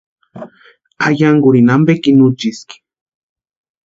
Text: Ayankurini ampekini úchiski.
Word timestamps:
Ayankurini 1.07 1.71
ampekini 1.77 2.21
úchiski. 2.27 2.75